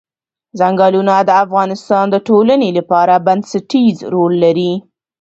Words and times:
ځنګلونه 0.59 1.13
د 1.27 1.31
افغانستان 1.43 2.05
د 2.11 2.15
ټولنې 2.27 2.69
لپاره 2.77 3.23
بنسټيز 3.27 3.97
رول 4.13 4.33
لري. 4.43 4.73